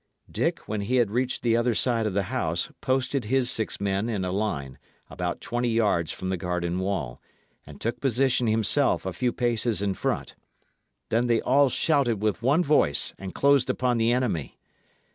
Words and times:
Dick, 0.31 0.67
when 0.67 0.81
he 0.81 0.95
had 0.95 1.11
reached 1.11 1.43
the 1.43 1.55
other 1.55 1.75
side 1.75 2.07
of 2.07 2.15
the 2.15 2.23
house, 2.33 2.71
posted 2.81 3.25
his 3.25 3.51
six 3.51 3.79
men 3.79 4.09
in 4.09 4.25
a 4.25 4.31
line, 4.31 4.79
about 5.11 5.41
twenty 5.41 5.69
yards 5.69 6.11
from 6.11 6.29
the 6.29 6.37
garden 6.37 6.79
wall, 6.79 7.21
and 7.67 7.79
took 7.79 7.99
position 8.01 8.47
himself 8.47 9.05
a 9.05 9.13
few 9.13 9.31
paces 9.31 9.79
in 9.79 9.93
front. 9.93 10.33
Then 11.09 11.27
they 11.27 11.39
all 11.41 11.69
shouted 11.69 12.19
with 12.19 12.41
one 12.41 12.63
voice, 12.63 13.13
and 13.19 13.35
closed 13.35 13.69
upon 13.69 13.97
the 13.99 14.11
enemy. 14.11 14.57